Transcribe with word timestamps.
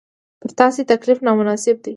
پر 0.41 0.49
تاسو 0.59 0.79
تکلیف 0.91 1.19
نامناسب 1.27 1.75
دی. 1.83 1.89